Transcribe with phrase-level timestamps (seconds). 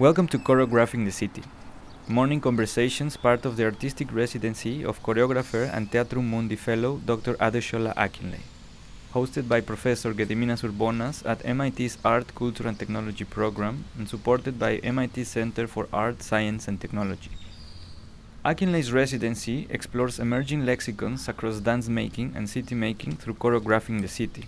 [0.00, 1.42] Welcome to Choreographing the City,
[2.06, 7.34] morning conversations part of the artistic residency of choreographer and Theatrum Mundi fellow Dr.
[7.34, 8.46] Adesola Akinleye,
[9.12, 14.76] hosted by Professor Gediminas Urbonas at MIT's Art, Culture and Technology program and supported by
[14.76, 17.32] MIT Center for Art, Science and Technology.
[18.44, 24.44] Akinleye's residency explores emerging lexicons across dance making and city making through choreographing the city.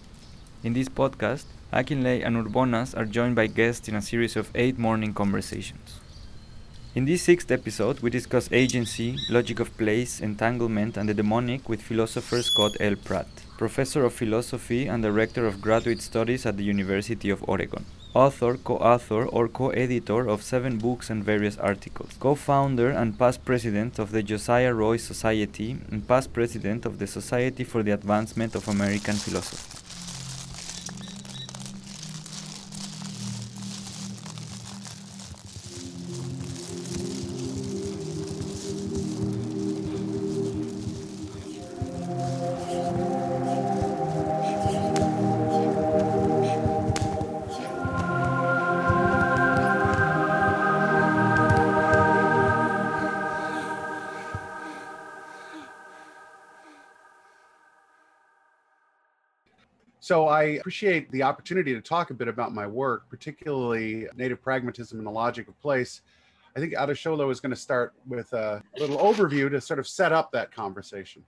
[0.63, 4.77] In this podcast, Akinleye and Urbonas are joined by guests in a series of eight
[4.77, 6.01] morning conversations.
[6.97, 11.81] In this sixth episode, we discuss agency, logic of place, entanglement, and the demonic with
[11.81, 12.97] philosopher Scott L.
[12.97, 18.57] Pratt, professor of philosophy and director of graduate studies at the University of Oregon, author,
[18.57, 23.45] co author, or co editor of seven books and various articles, co founder and past
[23.45, 28.57] president of the Josiah Royce Society, and past president of the Society for the Advancement
[28.57, 29.70] of American Philosophy.
[60.11, 64.99] So I appreciate the opportunity to talk a bit about my work, particularly native pragmatism
[64.99, 66.01] and the logic of place.
[66.57, 70.11] I think Adesola is going to start with a little overview to sort of set
[70.11, 71.23] up that conversation.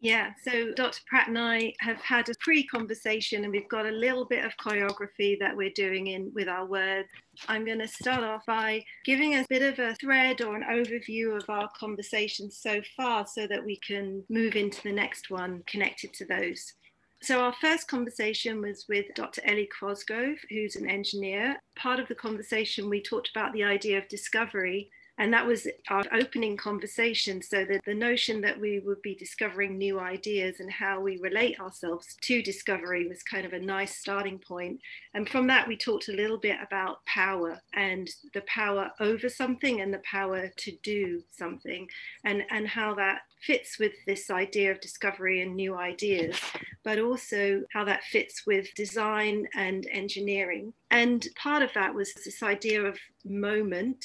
[0.00, 1.00] Yeah, so Dr.
[1.06, 4.52] Pratt and I have had a pre conversation and we've got a little bit of
[4.58, 7.08] choreography that we're doing in with our words.
[7.48, 11.34] I'm going to start off by giving a bit of a thread or an overview
[11.34, 16.12] of our conversation so far so that we can move into the next one connected
[16.12, 16.74] to those.
[17.20, 19.42] So, our first conversation was with Dr.
[19.44, 21.56] Ellie Cosgrove, who's an engineer.
[21.76, 26.04] Part of the conversation, we talked about the idea of discovery and that was our
[26.12, 27.42] opening conversation.
[27.42, 32.16] So the notion that we would be discovering new ideas and how we relate ourselves
[32.22, 34.80] to discovery was kind of a nice starting point.
[35.14, 39.80] And from that, we talked a little bit about power and the power over something
[39.80, 41.88] and the power to do something
[42.24, 46.36] and, and how that fits with this idea of discovery and new ideas,
[46.84, 50.72] but also how that fits with design and engineering.
[50.90, 54.04] And part of that was this idea of moment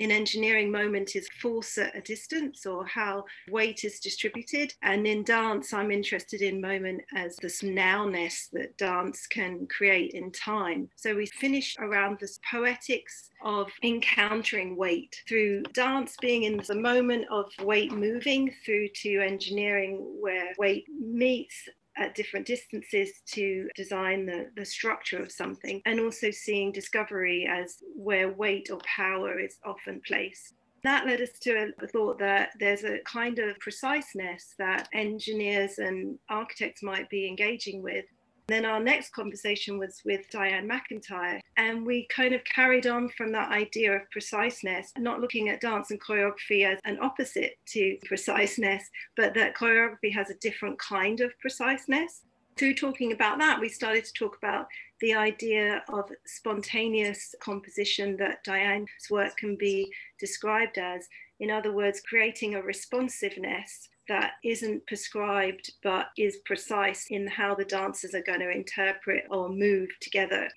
[0.00, 4.72] in engineering, moment is force at a distance or how weight is distributed.
[4.82, 10.32] And in dance, I'm interested in moment as this nowness that dance can create in
[10.32, 10.88] time.
[10.96, 17.26] So we finish around this poetics of encountering weight through dance being in the moment
[17.30, 24.48] of weight moving through to engineering where weight meets at different distances to design the,
[24.56, 30.00] the structure of something, and also seeing discovery as where weight or power is often
[30.06, 30.54] placed.
[30.84, 36.18] That led us to a thought that there's a kind of preciseness that engineers and
[36.30, 38.04] architects might be engaging with
[38.50, 43.32] then our next conversation was with Dianne McIntyre, and we kind of carried on from
[43.32, 48.88] that idea of preciseness, not looking at dance and choreography as an opposite to preciseness,
[49.16, 52.22] but that choreography has a different kind of preciseness.
[52.56, 54.66] Through talking about that, we started to talk about
[55.00, 61.08] the idea of spontaneous composition that Dianne's work can be described as.
[61.40, 67.64] In other words, creating a responsiveness that isn't prescribed but is precise in how the
[67.64, 70.48] dancers are going to interpret or move together.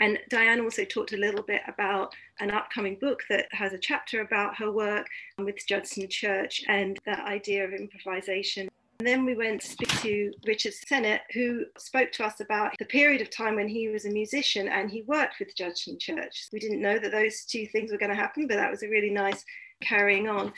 [0.00, 4.20] And Dianne also talked a little bit about an upcoming book that has a chapter
[4.20, 5.06] about her work
[5.38, 8.68] with Judson Church and that idea of improvisation.
[9.00, 12.84] And then we went to speak to Richard Sennett, who spoke to us about the
[12.84, 16.48] period of time when he was a musician and he worked with Judson Church.
[16.52, 18.88] We didn't know that those two things were going to happen, but that was a
[18.88, 19.44] really nice
[19.82, 20.52] carrying on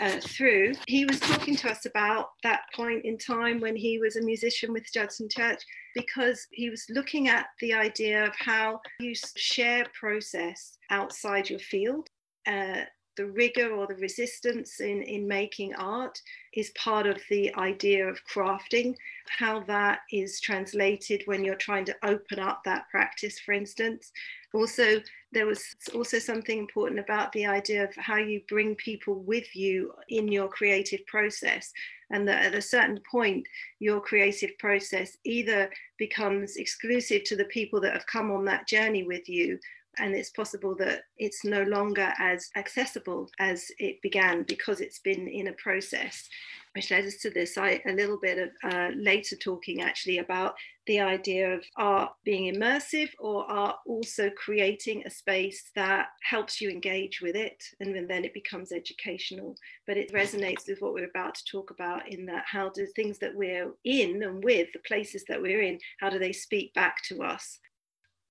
[0.00, 4.16] uh, through, he was talking to us about that point in time when he was
[4.16, 5.62] a musician with Judson Church,
[5.94, 12.08] because he was looking at the idea of how you share process outside your field.
[12.46, 12.82] Uh,
[13.16, 16.20] the rigor or the resistance in, in making art
[16.54, 18.94] is part of the idea of crafting,
[19.28, 24.10] how that is translated when you're trying to open up that practice, for instance.
[24.52, 25.00] Also,
[25.34, 25.62] there was
[25.94, 30.48] also something important about the idea of how you bring people with you in your
[30.48, 31.72] creative process.
[32.10, 33.46] And that at a certain point
[33.80, 39.02] your creative process either becomes exclusive to the people that have come on that journey
[39.02, 39.58] with you
[39.98, 45.28] and it's possible that it's no longer as accessible as it began because it's been
[45.28, 46.28] in a process.
[46.74, 50.54] Which led us to this I, a little bit of uh, later talking actually about
[50.86, 56.68] the idea of art being immersive or art also creating a space that helps you
[56.68, 61.34] engage with it and then it becomes educational but it resonates with what we're about
[61.34, 65.24] to talk about in that how do things that we're in and with the places
[65.28, 67.60] that we're in how do they speak back to us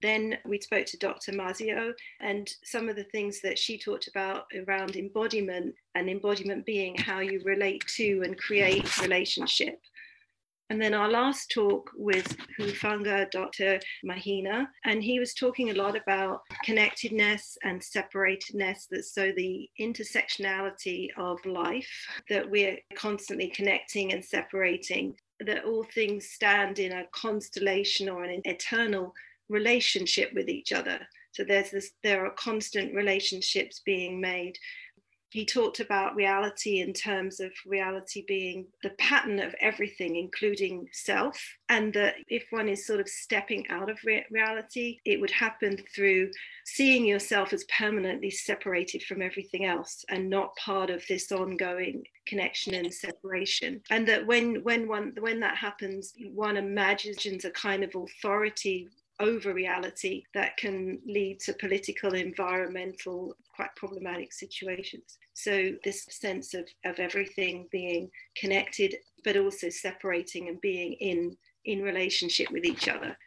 [0.04, 1.32] then we spoke to Dr.
[1.32, 6.96] Mazio and some of the things that she talked about around embodiment and embodiment being
[6.98, 9.80] how you relate to and create relationship.
[10.70, 13.80] And then our last talk with Hufanga, Dr.
[14.04, 18.88] Mahina, and he was talking a lot about connectedness and separatedness.
[18.90, 21.90] That so the intersectionality of life,
[22.30, 28.42] that we're constantly connecting and separating, that all things stand in a constellation or an
[28.46, 29.14] eternal
[29.50, 31.00] relationship with each other.
[31.34, 34.58] So there's this, there are constant relationships being made.
[35.34, 41.44] He talked about reality in terms of reality being the pattern of everything, including self,
[41.70, 45.76] and that if one is sort of stepping out of re- reality, it would happen
[45.96, 46.30] through
[46.66, 52.76] seeing yourself as permanently separated from everything else and not part of this ongoing connection
[52.76, 53.82] and separation.
[53.90, 58.88] And that when when one when that happens, one imagines a kind of authority
[59.24, 65.18] over reality that can lead to political, environmental, quite problematic situations.
[65.34, 71.82] So, this sense of, of everything being connected, but also separating and being in, in
[71.82, 73.18] relationship with each other.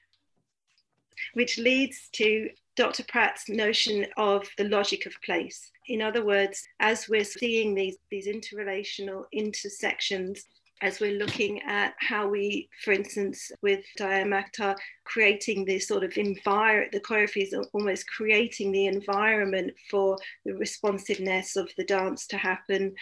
[1.33, 3.05] Which leads to Dr.
[3.05, 5.73] Pratt's notion of the logic of place.
[5.89, 10.45] In other words, as we're seeing these, these interrelational intersections
[10.83, 16.93] as we're looking at how we, for instance, with Dianne creating this sort of environment,
[16.93, 22.95] the choreography is almost creating the environment for the responsiveness of the dance to happen.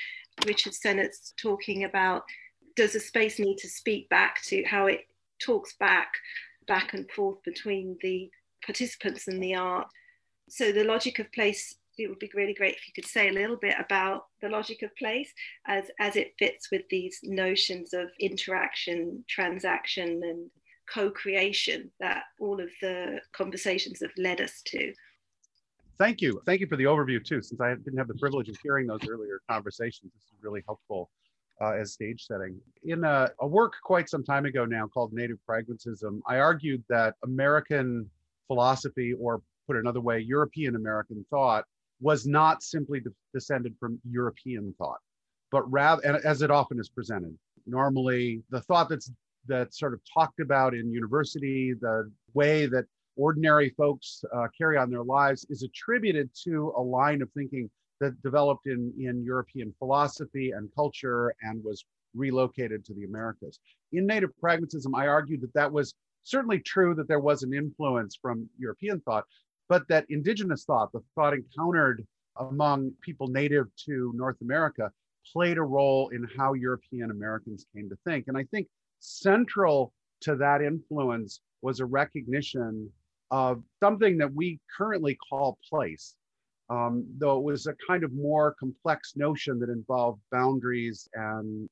[0.47, 2.23] Richard Sennett's talking about
[2.77, 5.07] does a space need to speak back to how it
[5.41, 6.13] talks back,
[6.69, 8.31] back and forth between the
[8.65, 9.89] participants and the art.
[10.49, 13.33] So the logic of place it would be really great if you could say a
[13.33, 15.33] little bit about the logic of place
[15.67, 20.51] as, as it fits with these notions of interaction, transaction, and
[20.93, 24.93] co creation that all of the conversations have led us to.
[25.99, 26.41] Thank you.
[26.45, 27.41] Thank you for the overview, too.
[27.41, 31.11] Since I didn't have the privilege of hearing those earlier conversations, this is really helpful
[31.61, 32.59] uh, as stage setting.
[32.83, 37.15] In a, a work quite some time ago now called Native Pragmatism, I argued that
[37.23, 38.11] American
[38.49, 41.65] philosophy, or put another way, European American thought,
[42.05, 45.01] was not simply de- descended from European thought,
[45.51, 47.35] but rather, as it often is presented,
[47.67, 49.11] normally the thought that's
[49.47, 52.85] that's sort of talked about in university, the way that
[53.17, 57.71] ordinary folks uh, carry on their lives is attributed to a line of thinking
[58.01, 61.85] that developed in, in European philosophy and culture and was
[62.15, 63.59] relocated to the Americas.
[63.93, 68.19] In native pragmatism, I argued that that was certainly true that there was an influence
[68.21, 69.25] from European thought,
[69.69, 72.07] but that indigenous thought, the thought encountered
[72.37, 74.91] among people native to North America,
[75.33, 78.27] played a role in how European Americans came to think.
[78.29, 78.69] And I think
[79.01, 82.91] central to that influence was a recognition
[83.31, 86.15] of something that we currently call place,
[86.71, 91.69] um, though it was a kind of more complex notion that involved boundaries and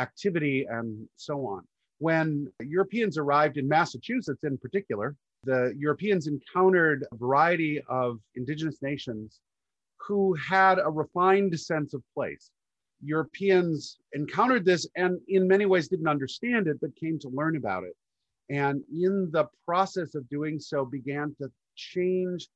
[0.00, 1.62] activity and so on.
[1.98, 9.40] When Europeans arrived in Massachusetts, in particular, the Europeans encountered a variety of indigenous nations
[10.06, 12.50] who had a refined sense of place.
[13.02, 17.84] Europeans encountered this and in many ways didn't understand it, but came to learn about
[17.84, 17.94] it.
[18.50, 22.48] And in the process of doing so, began to change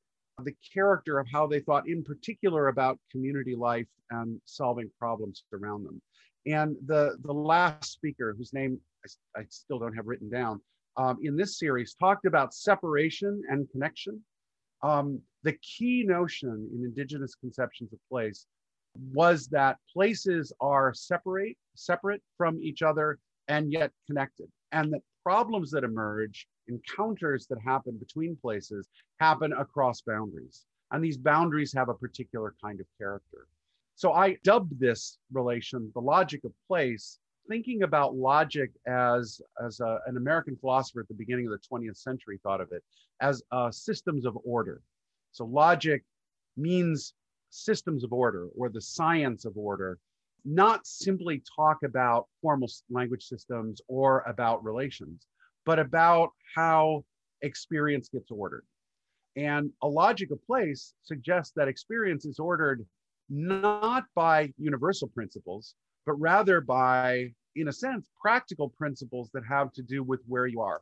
[0.43, 5.83] the character of how they thought, in particular, about community life and solving problems around
[5.83, 6.01] them.
[6.45, 8.79] And the, the last speaker, whose name
[9.35, 10.61] I, I still don't have written down,
[10.97, 14.21] um, in this series talked about separation and connection.
[14.81, 18.45] Um, the key notion in indigenous conceptions of place
[19.13, 25.71] was that places are separate, separate from each other and yet connected, and that problems
[25.71, 28.87] that emerge, encounters that happen between places,
[29.19, 30.65] happen across boundaries.
[30.91, 33.47] And these boundaries have a particular kind of character.
[33.95, 37.19] So I dubbed this relation the logic of place
[37.49, 41.97] thinking about logic as, as a, an American philosopher at the beginning of the 20th
[41.97, 42.83] century thought of it
[43.21, 44.81] as uh, systems of order.
[45.31, 46.03] So logic
[46.55, 47.13] means
[47.49, 49.97] systems of order or the science of order,
[50.45, 55.25] not simply talk about formal language systems or about relations,
[55.65, 57.03] but about how
[57.41, 58.65] experience gets ordered.
[59.35, 62.85] And a logic of place suggests that experience is ordered
[63.29, 65.75] not by universal principles,
[66.05, 70.61] but rather by, in a sense, practical principles that have to do with where you
[70.61, 70.81] are.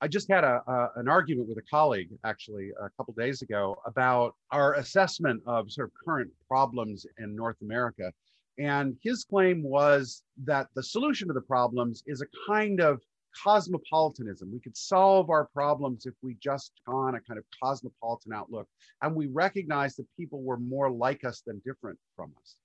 [0.00, 3.76] I just had a, a, an argument with a colleague actually a couple days ago
[3.84, 8.12] about our assessment of sort of current problems in North America.
[8.58, 13.00] And his claim was that the solution to the problems is a kind of
[13.42, 14.50] cosmopolitanism.
[14.52, 18.68] We could solve our problems if we just on a kind of cosmopolitan outlook
[19.02, 22.56] and we recognize that people were more like us than different from us.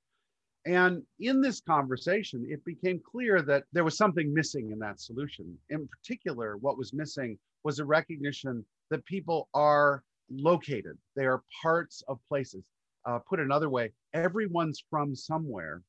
[0.65, 5.58] And in this conversation, it became clear that there was something missing in that solution.
[5.70, 12.01] In particular, what was missing was a recognition that people are located, they are parts
[12.08, 12.63] of places.
[13.05, 15.82] Uh, put another way, everyone's from somewhere.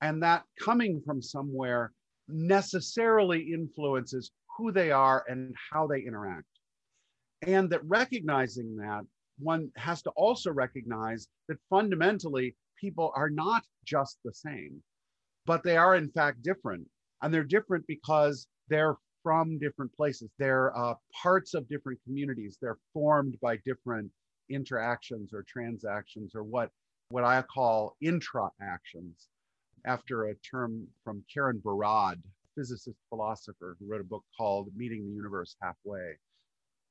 [0.00, 1.92] And that coming from somewhere
[2.28, 6.46] necessarily influences who they are and how they interact.
[7.42, 9.02] And that recognizing that,
[9.38, 14.82] one has to also recognize that fundamentally people are not just the same,
[15.46, 16.86] but they are in fact different.
[17.22, 20.28] And they're different because they're from different places.
[20.38, 22.58] They're uh, parts of different communities.
[22.60, 24.10] They're formed by different
[24.50, 26.70] interactions or transactions or what,
[27.10, 29.28] what I call intra-actions
[29.86, 32.16] after a term from Karen Barad,
[32.56, 36.16] physicist philosopher who wrote a book called Meeting the Universe Halfway.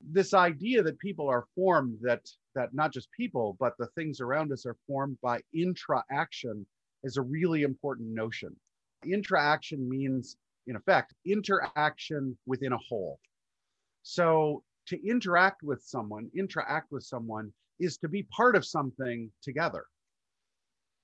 [0.10, 4.52] This idea that people are formed, that, that not just people, but the things around
[4.52, 6.66] us are formed by intra-action
[7.04, 8.56] is a really important notion.
[9.06, 13.20] Intra-action means, in effect, interaction within a whole.
[14.04, 19.86] So to interact with someone, interact with someone is to be part of something together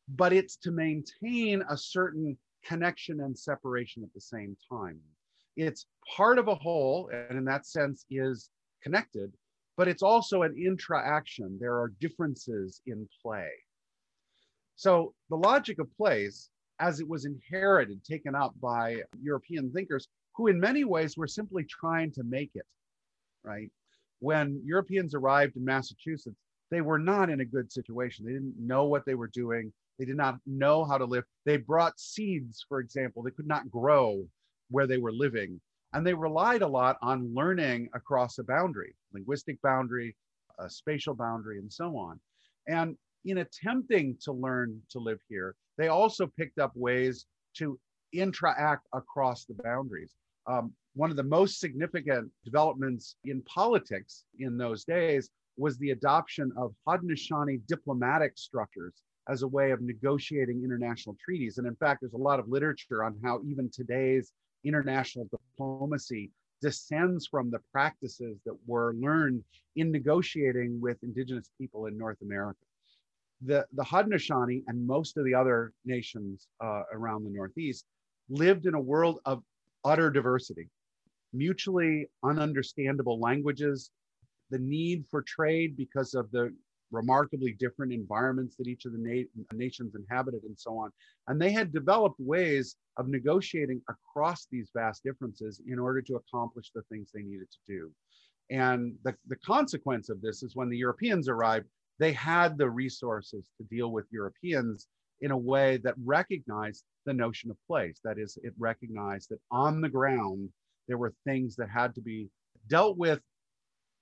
[0.08, 5.00] but it's to maintain a certain connection and separation at the same time.
[5.56, 8.50] It's part of a whole, and in that sense is
[8.88, 9.34] connected,
[9.76, 11.58] but it's also an intra-action.
[11.60, 13.50] There are differences in play.
[14.76, 20.48] So the logic of place, as it was inherited, taken up by European thinkers, who
[20.48, 22.66] in many ways were simply trying to make it,
[23.44, 23.70] right?
[24.20, 26.40] When Europeans arrived in Massachusetts,
[26.72, 28.26] they were not in a good situation.
[28.26, 29.74] They didn't know what they were doing.
[30.00, 31.24] They did not know how to live.
[31.46, 34.24] They brought seeds, for example, they could not grow
[34.70, 35.60] where they were living.
[35.98, 40.16] And they relied a lot on learning across a boundary, linguistic boundary,
[40.60, 42.20] a spatial boundary, and so on.
[42.68, 47.26] And in attempting to learn to live here, they also picked up ways
[47.56, 47.80] to
[48.14, 50.14] interact across the boundaries.
[50.46, 56.52] Um, one of the most significant developments in politics in those days was the adoption
[56.58, 58.94] of Haudenosaunee diplomatic structures
[59.30, 61.58] as a way of negotiating international treaties.
[61.58, 64.32] And in fact, there's a lot of literature on how even today's
[64.68, 66.32] international diplomacy
[66.62, 69.44] descends from the practices that were learned
[69.76, 72.60] in negotiating with indigenous people in North America.
[73.42, 77.86] The, the Haudenosaunee and most of the other nations uh, around the Northeast
[78.30, 79.44] lived in a world of
[79.86, 80.70] utter diversity,
[81.34, 83.92] mutually ununderstandable languages,
[84.50, 86.54] the need for trade because of the
[86.92, 90.92] remarkably different environments that each of the na- nations inhabited and so on.
[91.28, 96.72] And they had developed ways of negotiating across these vast differences in order to accomplish
[96.74, 97.92] the things they needed to do.
[98.50, 101.68] And the, the consequence of this is when the Europeans arrived,
[102.00, 104.88] they had the resources to deal with Europeans
[105.22, 108.00] in a way that recognized the notion of place.
[108.04, 110.50] That is, it recognized that on the ground,
[110.88, 112.30] there were things that had to be
[112.68, 113.20] dealt with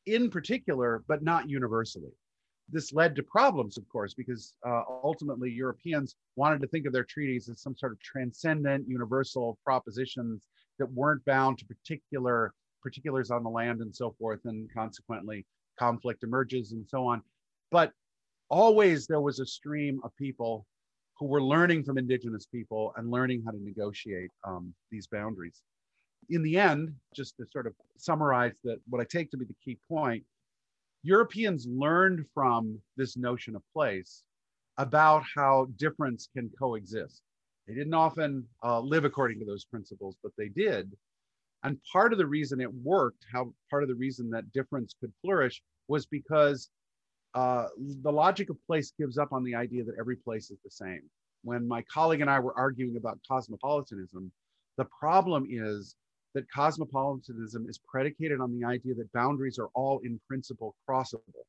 [0.06, 2.12] in particular, but not universally
[2.70, 7.04] this led to problems, of course, because uh, ultimately Europeans wanted to think of their
[7.04, 10.48] treaties as some sort of transcendent, universal propositions
[10.80, 15.46] that weren't bound to particular particulars on the land and so forth, and consequently
[15.78, 17.22] conflict emerges and so on.
[17.72, 17.92] But
[18.50, 20.66] always there was a stream of people
[21.18, 25.62] who were learning from indigenous people and learning how to negotiate um, these boundaries.
[26.30, 29.56] In the end, just to sort of summarize that, what I take to be the
[29.64, 30.24] key point
[31.06, 34.24] Europeans learned from this notion of place
[34.80, 37.22] about how difference can coexist.
[37.68, 40.92] They didn't often uh, live according to those principles, but they did.
[41.64, 45.14] And part of the reason it worked, how part of the reason that difference could
[45.22, 46.70] flourish was because
[47.36, 47.68] uh,
[48.02, 51.04] the logic of place gives up on the idea that every place is the same.
[51.44, 54.32] When my colleague and I were arguing about cosmopolitanism,
[54.78, 55.96] the problem is
[56.36, 61.46] that cosmopolitanism is predicated on the idea that boundaries are all in principle crossable.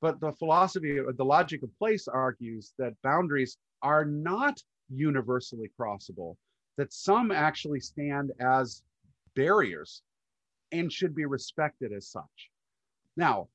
[0.00, 6.36] But the philosophy, the logic of place argues that boundaries are not universally crossable,
[6.78, 8.82] that some actually stand as
[9.34, 10.02] barriers
[10.72, 12.50] and should be respected as such.
[13.16, 13.48] Now,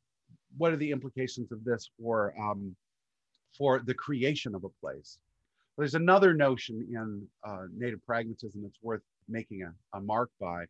[0.58, 2.76] what are the implications of this for um,
[3.58, 5.18] for the creation of a place?
[5.78, 10.66] There's another notion in uh, native pragmatism that's worth making a, a mark by,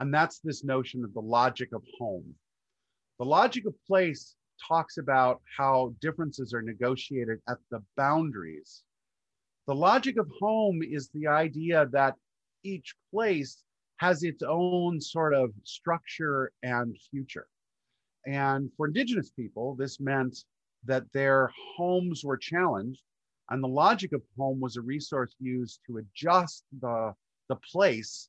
[0.00, 2.34] and that's this notion of the logic of home.
[3.18, 4.34] The logic of place
[4.66, 8.82] talks about how differences are negotiated at the boundaries.
[9.66, 12.14] The logic of home is the idea that
[12.62, 13.62] each place
[13.98, 17.46] has its own sort of structure and future.
[18.26, 20.44] And for Indigenous people, this meant
[20.84, 23.02] that their homes were challenged,
[23.50, 27.12] and the logic of home was a resource used to adjust the,
[27.50, 28.28] the place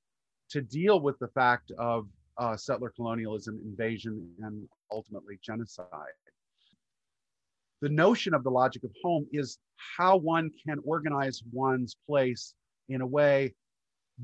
[0.49, 2.07] to deal with the fact of
[2.39, 6.17] uh, settler colonialism, invasion, and ultimately genocide.
[7.81, 9.59] The notion of the logic of home is
[9.97, 12.55] how one can organize one's place
[12.89, 13.53] in a way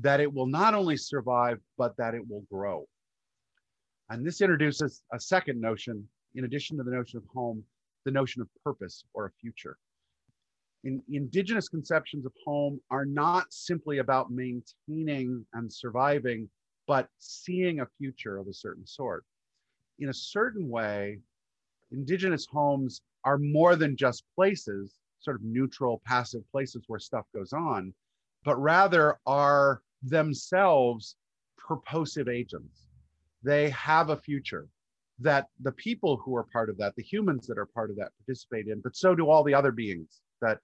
[0.00, 2.84] that it will not only survive, but that it will grow.
[4.10, 7.62] And this introduces a second notion, in addition to the notion of home,
[8.04, 9.76] the notion of purpose or a future.
[10.84, 16.48] In, indigenous conceptions of home are not simply about maintaining and surviving,
[16.86, 19.24] but seeing a future of a certain sort.
[19.98, 21.18] In a certain way,
[21.90, 27.52] indigenous homes are more than just places, sort of neutral, passive places where stuff goes
[27.52, 27.92] on,
[28.44, 31.16] but rather are themselves
[31.56, 32.86] purposive agents.
[33.42, 34.68] They have a future
[35.18, 38.12] that the people who are part of that, the humans that are part of that,
[38.24, 40.60] participate in, but so do all the other beings that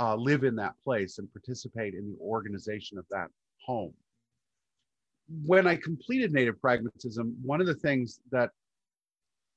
[0.00, 3.28] uh, live in that place and participate in the organization of that
[3.64, 3.92] home.
[5.44, 8.50] When I completed Native Pragmatism, one of the things that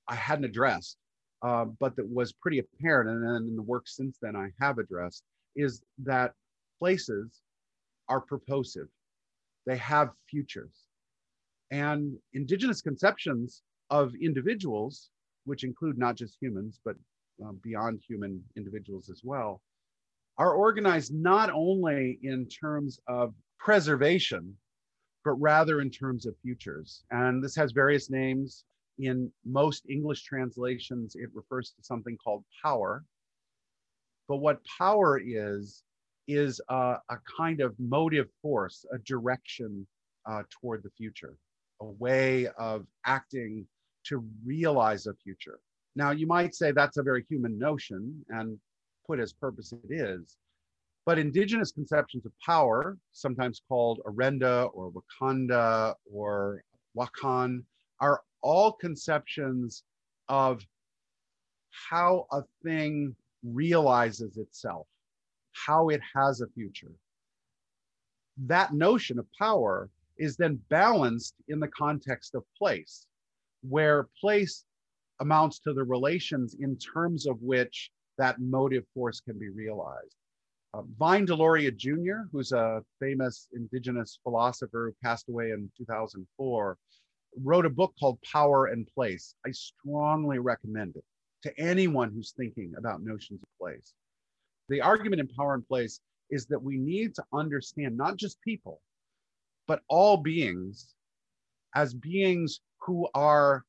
[0.08, 0.98] I hadn't addressed,
[1.42, 4.78] uh, but that was pretty apparent, and then in the work since then I have
[4.78, 5.24] addressed,
[5.56, 6.34] is that
[6.80, 7.42] places
[8.08, 8.88] are purposive
[9.66, 10.86] they have futures.
[11.72, 15.10] And indigenous conceptions of individuals,
[15.46, 16.96] which include not just humans, but
[17.44, 19.62] um, beyond human individuals as well,
[20.38, 24.56] are organized not only in terms of preservation,
[25.24, 27.04] but rather in terms of futures.
[27.12, 28.66] And this has various names.
[29.00, 33.04] In most English translations, it refers to something called power.
[34.28, 35.84] But what power is,
[36.28, 39.86] is a, a kind of motive force, a direction
[40.26, 41.38] uh, toward the future,
[41.82, 43.68] a way of acting
[44.06, 45.60] to realize a future.
[45.96, 48.60] Now, you might say that's a very human notion, and
[49.08, 50.38] put as purpose it is.
[51.06, 56.64] But indigenous conceptions of power, sometimes called Orenda or Wakanda or
[56.98, 57.64] Wakan,
[58.00, 59.84] are all conceptions
[60.30, 60.66] of
[61.90, 64.88] how a thing realizes itself
[65.56, 66.92] how it has a future.
[68.38, 73.08] That notion of power is then balanced in the context of place,
[73.62, 74.66] where place
[75.22, 80.16] amounts to the relations in terms of which that motive force can be realized.
[80.74, 86.78] Uh, Vine Deloria Jr., who's a famous indigenous philosopher who passed away in 2004,
[87.44, 89.36] wrote a book called Power and Place.
[89.46, 91.04] I strongly recommend it
[91.44, 93.94] to anyone who's thinking about notions of place.
[94.70, 96.00] The argument in Power and Place
[96.30, 98.82] is that we need to understand not just people,
[99.68, 100.96] but all beings
[101.76, 103.64] as beings who are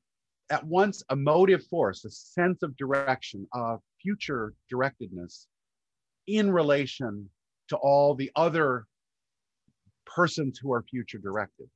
[0.50, 5.46] at once a motive force, a sense of direction, a future directedness
[6.28, 7.28] in relation
[7.68, 8.86] to all the other
[10.04, 11.68] persons who are future directed.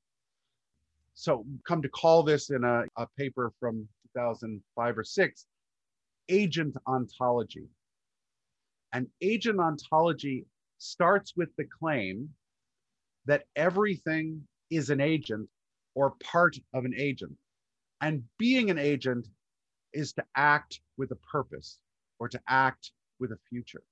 [1.15, 5.47] So, come to call this in a, a paper from 2005 or six
[6.29, 7.67] agent ontology.
[8.93, 10.47] And agent ontology
[10.79, 12.29] starts with the claim
[13.27, 15.49] that everything is an agent
[15.97, 17.37] or part of an agent.
[18.01, 19.27] And being an agent
[19.93, 21.79] is to act with a purpose
[22.21, 23.83] or to act with a future.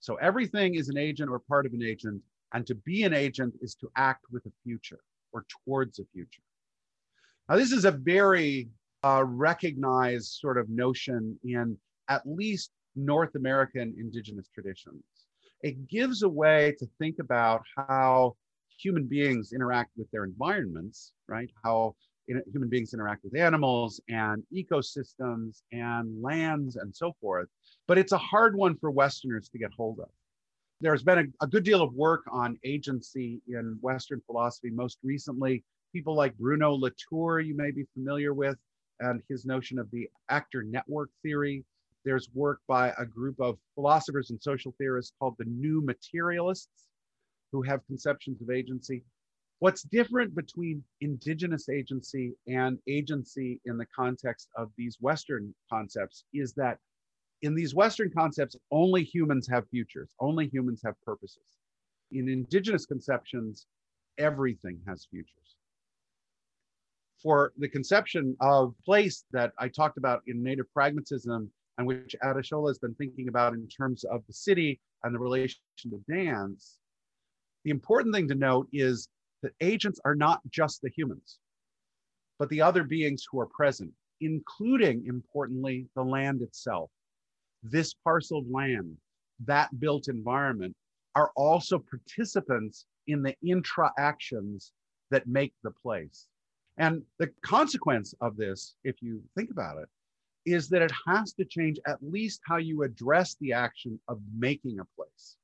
[0.00, 2.20] So everything is an agent or part of an agent.
[2.52, 4.98] And to be an agent is to act with a future
[5.32, 6.42] or towards a future.
[7.48, 8.68] Now, this is a very
[9.04, 11.76] uh, recognized sort of notion in
[12.08, 15.04] at least North American indigenous traditions.
[15.62, 18.36] It gives a way to think about how
[18.82, 21.50] human beings interact with their environments, right?
[21.62, 21.94] How
[22.52, 27.48] human beings interact with animals and ecosystems and lands and so forth.
[27.88, 30.08] But it's a hard one for Westerners to get hold of.
[30.80, 34.70] There's been a, a good deal of work on agency in Western philosophy.
[34.70, 35.62] Most recently,
[35.92, 38.56] people like Bruno Latour, you may be familiar with,
[39.00, 41.64] and his notion of the actor network theory.
[42.04, 46.86] There's work by a group of philosophers and social theorists called the New Materialists,
[47.52, 49.02] who have conceptions of agency.
[49.60, 56.54] What's different between indigenous agency and agency in the context of these Western concepts is
[56.54, 56.78] that
[57.42, 61.58] in these Western concepts, only humans have futures, only humans have purposes.
[62.10, 63.66] In indigenous conceptions,
[64.16, 65.56] everything has futures.
[67.22, 72.70] For the conception of place that I talked about in native pragmatism and which Adesola
[72.70, 76.78] has been thinking about in terms of the city and the relation to dance,
[77.64, 79.06] the important thing to note is
[79.42, 81.38] that agents are not just the humans,
[82.38, 86.90] but the other beings who are present, including, importantly, the land itself.
[87.62, 88.96] This parcel of land,
[89.46, 90.74] that built environment,
[91.14, 94.72] are also participants in the intra-actions
[95.10, 96.26] that make the place.
[96.78, 99.88] And the consequence of this, if you think about it,
[100.46, 104.78] is that it has to change at least how you address the action of making
[104.80, 105.36] a place,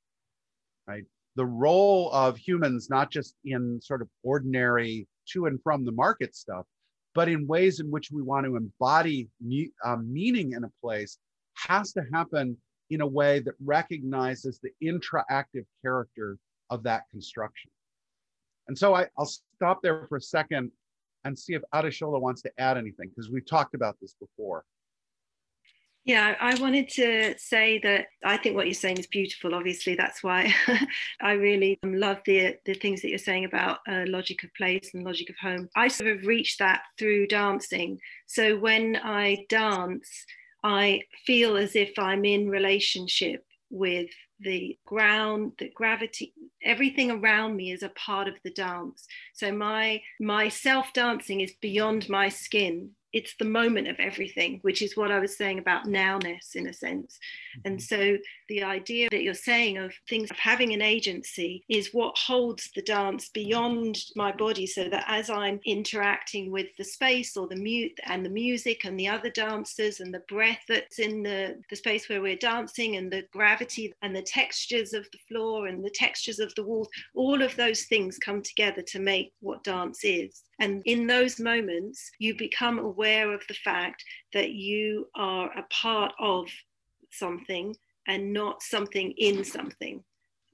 [0.87, 1.03] right?
[1.37, 6.35] The role of humans, not just in sort of ordinary to and from the market
[6.35, 6.65] stuff,
[7.13, 11.19] but in ways in which we want to embody me, uh, meaning in a place,
[11.55, 12.57] has to happen
[12.89, 16.37] in a way that recognizes the intraactive character
[16.69, 17.69] of that construction.
[18.67, 20.71] And so I, will stop there for a second
[21.23, 24.63] and see if Adesola wants to add anything, because we've talked about this before.
[26.07, 29.53] Yeah, I wanted to say that I think what you're saying is beautiful.
[29.53, 30.55] Obviously, that's why
[31.21, 35.03] I really love the the things that you're saying about uh, logic of place and
[35.03, 35.67] logic of home.
[35.75, 37.99] I sort of reached that through dancing.
[38.25, 40.25] So when I dance,
[40.63, 46.31] I feel as if I'm in relationship with the ground the gravity
[46.63, 51.53] everything around me is a part of the dance so my my self dancing is
[51.59, 55.87] beyond my skin it's the moment of everything, which is what I was saying about
[55.87, 57.17] nowness in a sense.
[57.65, 57.95] And mm-hmm.
[57.95, 62.69] so the idea that you're saying of things of having an agency is what holds
[62.75, 67.55] the dance beyond my body so that as I'm interacting with the space or the
[67.55, 71.75] mute and the music and the other dancers and the breath that's in the, the
[71.75, 75.89] space where we're dancing and the gravity and the textures of the floor and the
[75.89, 80.43] textures of the walls, all of those things come together to make what dance is.
[80.59, 86.13] And in those moments, you become aware of the fact that you are a part
[86.19, 86.47] of
[87.11, 87.75] something
[88.07, 90.03] and not something in something,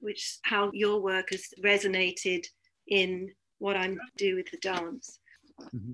[0.00, 2.44] which is how your work has resonated
[2.88, 5.20] in what I do with the dance.
[5.60, 5.92] Mm-hmm.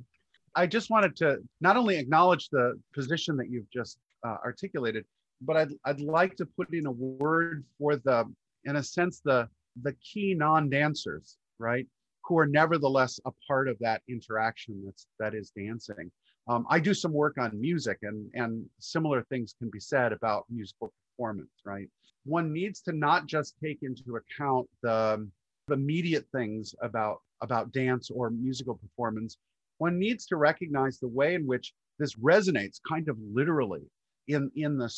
[0.57, 5.05] I just wanted to not only acknowledge the position that you've just uh, articulated,
[5.41, 8.25] but I'd, I'd like to put in a word for the,
[8.65, 9.49] in a sense, the,
[9.83, 11.87] the key non-dancers, right?
[12.31, 16.11] Who are nevertheless a part of that interaction that's that is dancing.
[16.49, 20.45] Um, I do some work on music, and and similar things can be said about
[20.49, 21.51] musical performance.
[21.65, 21.89] Right,
[22.25, 25.29] one needs to not just take into account the,
[25.67, 29.37] the immediate things about about dance or musical performance.
[29.79, 33.83] One needs to recognize the way in which this resonates, kind of literally,
[34.29, 34.91] in in the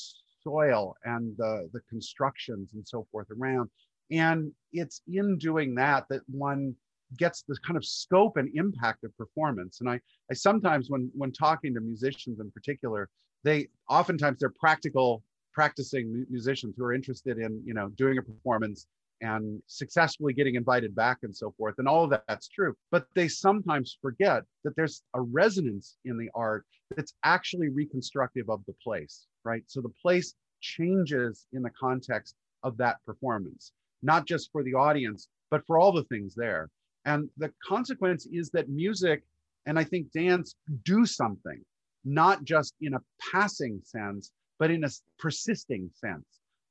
[0.45, 3.71] soil and the the constructions and so forth around.
[4.11, 6.77] And it's in doing that that one
[7.16, 9.81] gets the kind of scope and impact of performance.
[9.81, 13.09] And I, I sometimes when when talking to musicians in particular,
[13.44, 15.22] they oftentimes they're practical
[15.53, 18.87] practicing musicians who are interested in you know doing a performance
[19.20, 21.77] and successfully getting invited back and so forth.
[21.79, 22.75] And all of that, that's true.
[22.90, 28.62] But they sometimes forget that there's a resonance in the art that's actually reconstructive of
[28.66, 29.62] the place right?
[29.66, 33.72] So the place changes in the context of that performance
[34.03, 36.70] not just for the audience but for all the things there
[37.05, 39.23] and the consequence is that music
[39.67, 41.61] and I think dance do something,
[42.05, 43.01] not just in a
[43.33, 44.88] passing sense, but in a
[45.19, 46.25] persisting sense.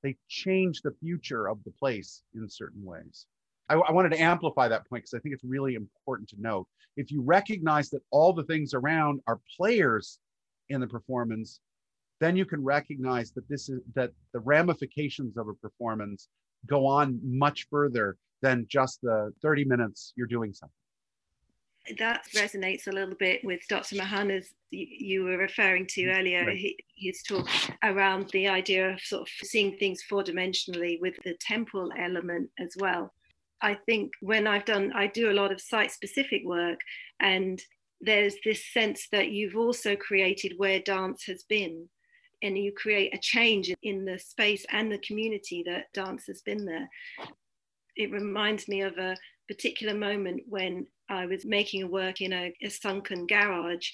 [0.04, 3.28] They change the future of the place in certain ways.
[3.70, 6.68] I, I wanted to amplify that point because I think it's really important to note.
[6.98, 10.20] If you recognize that all the things around are players
[10.70, 11.62] in the performance,
[12.20, 16.28] then you can recognize that this is that the ramifications of a performance
[16.68, 20.74] go on much further than just the 30 minutes you're doing something.
[21.98, 23.96] That resonates a little bit with Dr.
[23.96, 26.76] Mahina's you were referring to mm, earlier, right.
[26.96, 27.48] his talk
[27.84, 32.76] around the idea of sort of seeing things four dimensionally with the temporal element as
[32.80, 33.14] well.
[33.62, 36.80] I think when I've done, I do a lot of site specific work,
[37.20, 37.62] and
[38.00, 41.88] there's this sense that you've also created where dance has been
[42.42, 46.66] and you create a change in the space and the community that dance has been
[46.66, 46.90] there
[48.02, 49.16] it reminds me of a
[49.48, 53.90] particular moment when I was making a work in a, a sunken garage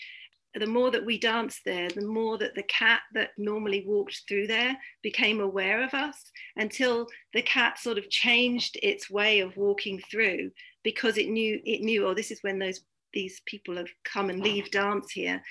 [0.60, 4.48] the more that we danced there, the more that the cat that normally walked through
[4.48, 10.00] there became aware of us until the cat sort of changed its way of walking
[10.10, 10.50] through
[10.84, 12.82] because it knew it knew, oh, this is when those
[13.13, 15.41] these people have come and leave dance here.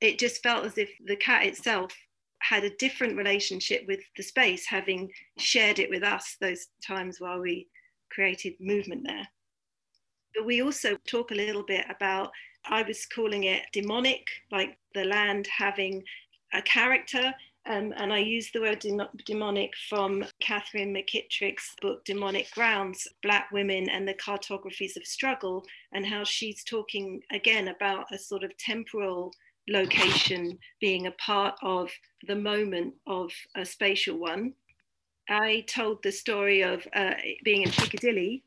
[0.00, 1.92] It just felt as if the cat itself
[2.40, 7.40] had a different relationship with the space, having shared it with us those times while
[7.40, 7.68] we
[8.10, 9.28] created movement there.
[10.34, 12.30] But we also talk a little bit about
[12.64, 16.04] I was calling it demonic, like the land having
[16.52, 17.32] a character.
[17.66, 23.50] Um, and I use the word de- demonic from Catherine McKittrick's book, Demonic Grounds Black
[23.52, 28.56] Women and the Cartographies of Struggle, and how she's talking again about a sort of
[28.56, 29.32] temporal
[29.68, 31.90] location being a part of
[32.26, 34.54] the moment of a spatial one.
[35.28, 37.14] I told the story of uh,
[37.44, 38.42] being in Piccadilly.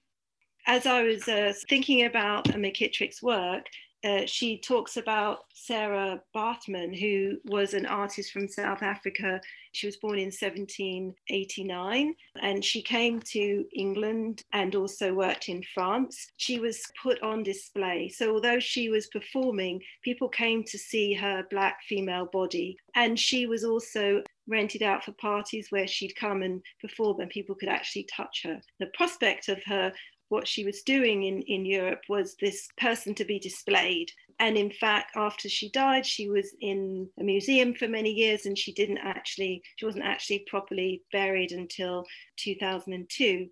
[0.68, 3.66] As I was uh, thinking about McKittrick's work,
[4.04, 9.40] uh, she talks about Sarah Baartman, who was an artist from South Africa.
[9.74, 16.32] She was born in 1789 and she came to England and also worked in France.
[16.38, 18.10] She was put on display.
[18.10, 22.78] So, although she was performing, people came to see her Black female body.
[22.96, 27.56] And she was also rented out for parties where she'd come and perform and people
[27.56, 28.62] could actually touch her.
[28.80, 29.94] The prospect of her
[30.32, 34.10] what she was doing in, in Europe was this person to be displayed.
[34.40, 38.58] And in fact, after she died, she was in a museum for many years and
[38.58, 42.06] she didn't actually, she wasn't actually properly buried until
[42.38, 43.50] 2002.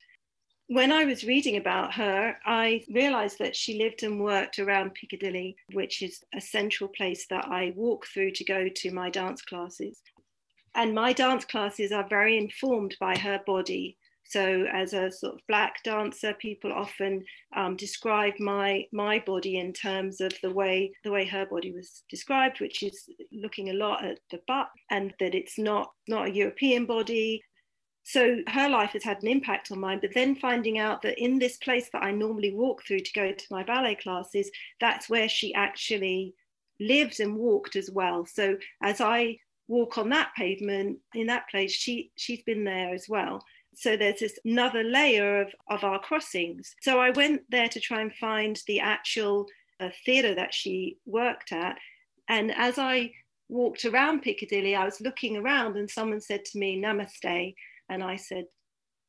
[0.67, 5.57] When I was reading about her, I realized that she lived and worked around Piccadilly,
[5.73, 10.01] which is a central place that I walk through to go to my dance classes.
[10.75, 13.97] And my dance classes are very informed by her body
[14.29, 19.73] so as a sort of black dancer, people often um, describe my my body in
[19.73, 24.05] terms of the way the way her body was described, which is looking a lot
[24.05, 27.41] at the butt, and that it's not not a European body.
[28.03, 29.99] So her life has had an impact on mine.
[29.99, 33.31] But then finding out that in this place that I normally walk through to go
[33.31, 36.35] to my ballet classes, that's where she actually
[36.79, 38.27] lived and walked as well.
[38.27, 43.07] So as I walk on that pavement in that place, she she's been there as
[43.07, 43.41] well.
[43.75, 46.75] So there's this another layer of, of our crossings.
[46.81, 49.47] So I went there to try and find the actual
[49.79, 51.77] uh, theatre that she worked at.
[52.27, 53.11] And as I
[53.47, 57.53] walked around Piccadilly, I was looking around and someone said to me, Namaste.
[57.89, 58.45] And I said,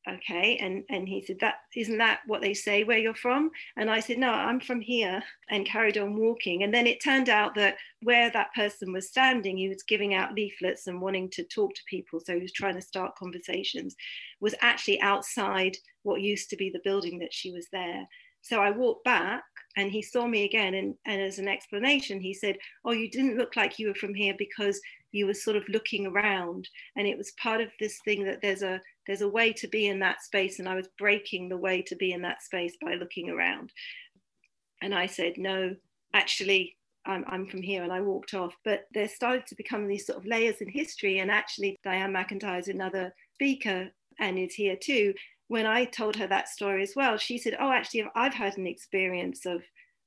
[0.09, 3.51] okay and and he said that isn't that what they say where you're from?
[3.77, 6.63] And i said no i'm from here and carried on walking.
[6.63, 10.33] And then it turned out that where that person was standing he was giving out
[10.33, 12.19] leaflets and wanting to talk to people.
[12.19, 13.95] So he was trying to start conversations
[14.39, 18.07] was actually outside what used to be the building that she was there.
[18.41, 19.43] So i walked back
[19.77, 23.37] and he saw me again and, and as an explanation he said oh you didn't
[23.37, 26.67] look like you were from here because you were sort of looking around.
[26.95, 29.87] And it was part of this thing that there's a there's a way to be
[29.87, 32.95] in that space and i was breaking the way to be in that space by
[32.95, 33.71] looking around.
[34.81, 35.75] And i said no
[36.13, 38.55] actually I'm, I'm from here and i walked off.
[38.63, 42.59] But there started to become these sort of layers in history and actually dianne mcintyre
[42.59, 45.13] is another speaker and is here too.
[45.47, 48.67] When i told her that story as well she said oh actually i've had an
[48.67, 49.61] experience of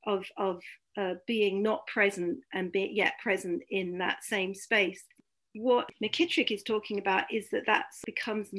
[0.07, 0.61] of of
[0.97, 5.05] uh, being not present and be yet present in that same space.
[5.55, 8.51] What mckittrick is talking about is that that becomes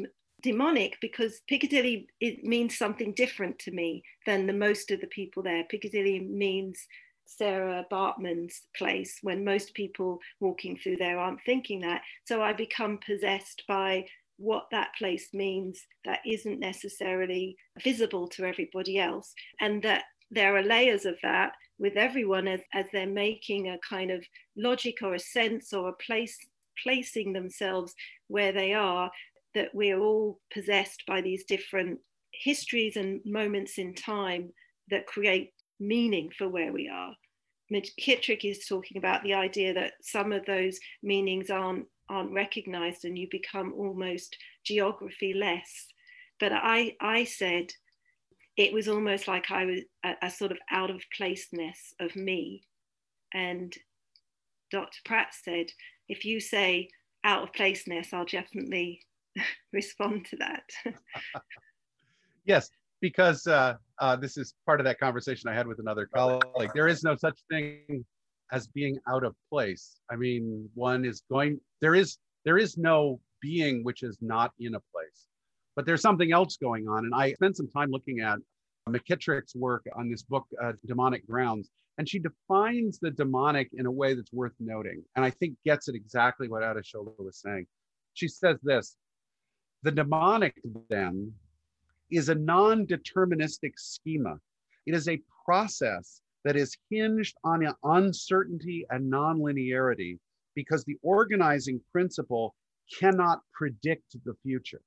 [0.46, 5.42] demonic because Piccadilly it means something different to me than the most of the people
[5.42, 5.64] there.
[5.64, 6.88] Piccadilly means
[7.26, 12.04] Sarah Baartman's place when most people walking through there aren't thinking that.
[12.26, 14.06] So I become possessed by
[14.38, 19.34] what that place means that isn't necessarily visible to everybody else.
[19.60, 24.12] And that there are layers of that with everyone as, as they're making a kind
[24.12, 24.24] of
[24.56, 26.38] logic or a sense or a place
[26.84, 27.96] placing themselves
[28.28, 29.10] where they are
[29.56, 32.00] that we're all possessed by these different
[32.32, 34.52] histories and moments in time
[34.90, 37.14] that create meaning for where we are.
[37.74, 43.18] McKittrick is talking about the idea that some of those meanings aren't, aren't recognized and
[43.18, 45.88] you become almost geography less.
[46.40, 47.72] But I, I said
[48.58, 52.64] it was almost like I was a, a sort of out of placeness of me.
[53.34, 53.74] And
[54.72, 55.00] Dr.
[55.06, 55.68] Pratt said,
[56.08, 56.90] if you say
[57.24, 59.02] out of placeness, I'll definitely
[59.74, 60.64] respond to that.
[62.46, 62.70] yes,
[63.02, 66.72] because uh, uh, this is part of that conversation I had with another colleague.
[66.74, 68.06] There is no such thing
[68.52, 70.00] as being out of place.
[70.12, 71.60] I mean, one is going.
[71.82, 75.28] There is there is no being which is not in a place,
[75.76, 77.06] but there's something else going on.
[77.06, 78.40] And I spent some time looking at
[78.90, 83.92] McKittrick's work on this book, uh, Demonic Grounds, and she defines the demonic in a
[83.92, 87.66] way that's worth noting, and I think gets at exactly what Adesola was saying.
[88.14, 88.96] She says this
[89.86, 91.32] the demonic, then,
[92.10, 94.40] is a non deterministic schema.
[94.88, 100.18] It is a process that is hinged on uncertainty and nonlinearity
[100.56, 102.56] because the organizing principle
[103.00, 104.82] cannot predict the future.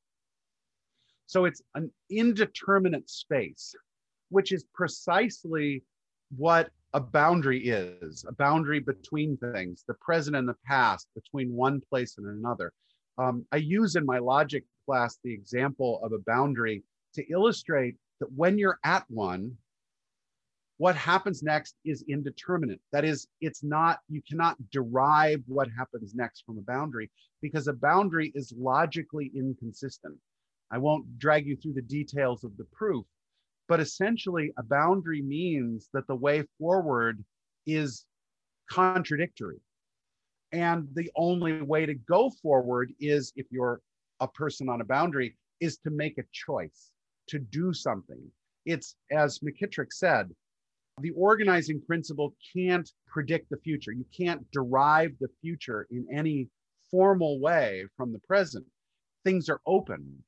[1.27, 3.75] So it's an indeterminate space,
[4.31, 5.85] which is precisely
[6.37, 11.81] what a boundary is a boundary between things, the present and the past, between one
[11.89, 12.73] place and another.
[13.19, 18.33] Um, I use in my logic class the example of a boundary to illustrate that
[18.33, 19.55] when you're at one,
[20.79, 22.81] what happens next is indeterminate.
[22.93, 27.11] That is, it's not, you cannot derive what happens next from a boundary
[27.43, 30.17] because a boundary is logically inconsistent.
[30.71, 33.05] I won't drag you through the details of the proof,
[33.69, 37.23] but essentially, a boundary means that the way forward
[37.67, 38.07] is
[38.71, 39.61] contradictory.
[40.53, 43.83] And the only way to go forward is if you're
[44.21, 46.91] a person on a boundary, is to make a choice,
[47.29, 48.21] to do something.
[48.67, 50.31] It's as McKittrick said,
[51.01, 53.93] the organizing principle can't predict the future.
[53.93, 56.49] You can't derive the future in any
[56.91, 58.67] formal way from the present.
[59.25, 60.23] Things are open.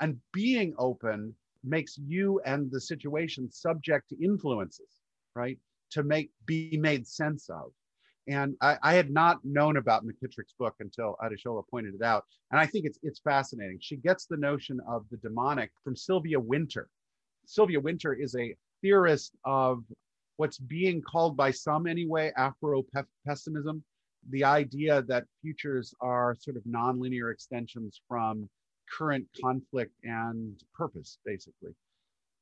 [0.00, 5.00] And being open makes you and the situation subject to influences,
[5.34, 5.58] right?
[5.92, 7.72] To make be made sense of.
[8.26, 12.24] And I, I, had not known about McKittrick's book until Adesola pointed it out.
[12.50, 13.78] And I think it's it's fascinating.
[13.80, 16.88] She gets the notion of the demonic from Sylvia Wynter.
[17.44, 19.84] Sylvia Wynter is a theorist of
[20.36, 23.84] what's being called by some anyway Afro-pessimism,
[24.30, 28.48] the idea that futures are sort of nonlinear extensions from
[28.90, 31.74] current conflict and purpose, basically.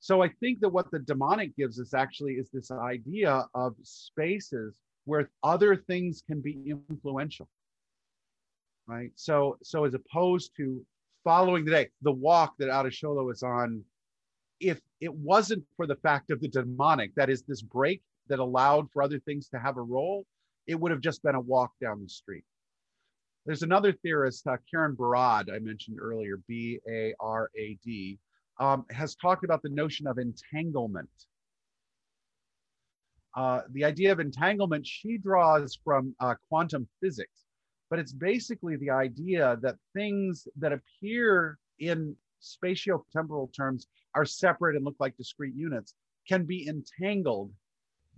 [0.01, 4.75] So I think that what the demonic gives us actually is this idea of spaces
[5.05, 7.49] where other things can be influential.
[8.87, 9.13] Right.
[9.15, 10.85] So so as opposed to
[11.25, 13.85] following the day, the walk that Adesola was on
[14.63, 18.89] if it wasn't for the fact of the demonic, that is this break that allowed
[18.93, 20.25] for other things to have a role,
[20.67, 22.45] it would have just been a walk down the street.
[23.45, 28.19] There's another theorist, uh, Karen Barad, I mentioned earlier, B A R A D,
[28.61, 31.11] um, has talked about the notion of entanglement.
[33.35, 37.45] Uh, the idea of entanglement she draws from uh, quantum physics,
[37.89, 44.85] but it's basically the idea that things that appear in spatiotemporal terms are separate and
[44.85, 45.95] look like discrete units
[46.29, 47.51] can be entangled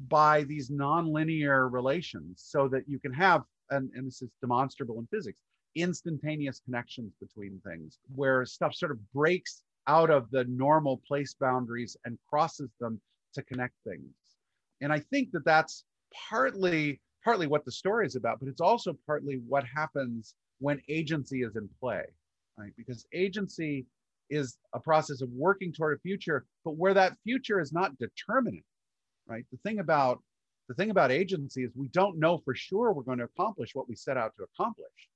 [0.08, 5.06] by these nonlinear relations so that you can have and, and this is demonstrable in
[5.06, 5.38] physics
[5.76, 11.96] instantaneous connections between things where stuff sort of breaks out of the normal place boundaries
[12.04, 13.00] and crosses them
[13.34, 14.14] to connect things
[14.80, 15.84] and i think that that's
[16.28, 21.42] partly partly what the story is about but it's also partly what happens when agency
[21.42, 22.04] is in play
[22.58, 23.86] right because agency
[24.30, 28.64] is a process of working toward a future, but where that future is not determinate,
[29.26, 29.44] right?
[29.50, 30.22] The thing about
[30.68, 33.86] the thing about agency is we don't know for sure we're going to accomplish what
[33.86, 35.10] we set out to accomplish,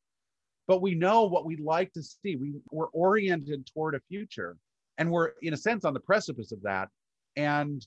[0.67, 2.37] but we know what we'd like to see.
[2.37, 4.57] We, we're oriented toward a future,
[4.99, 6.89] and we're in a sense on the precipice of that.
[7.37, 7.87] And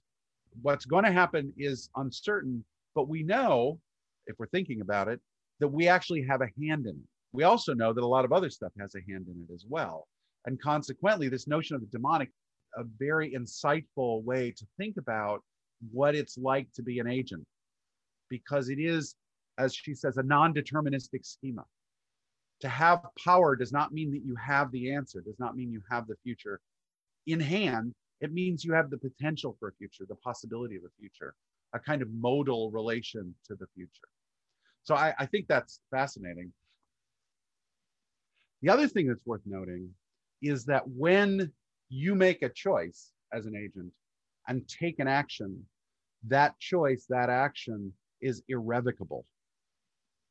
[0.62, 2.64] what's going to happen is uncertain,
[2.96, 3.80] but we know,
[4.28, 5.20] if we're thinking about it,
[5.60, 7.10] that we actually have a hand in it.
[7.34, 9.66] We also know that a lot of other stuff has a hand in it as
[9.70, 10.08] well.
[10.46, 12.30] And consequently, this notion of the demonic,
[12.76, 15.42] a very insightful way to think about
[15.92, 17.46] what it's like to be an agent,
[18.30, 19.16] because it is,
[19.58, 21.64] as she says, a non deterministic schema.
[22.62, 25.82] To have power does not mean that you have the answer, does not mean you
[25.90, 26.60] have the future
[27.28, 27.94] in hand.
[28.22, 31.36] It means you have the potential for a future, the possibility of a future,
[31.74, 34.08] a kind of modal relation to the future.
[34.84, 36.54] So I, I think that's fascinating.
[38.62, 39.90] The other thing that's worth noting
[40.42, 41.52] is that when
[41.90, 43.92] you make a choice as an agent
[44.48, 45.66] and take an action,
[46.28, 49.26] that choice, that action is irrevocable,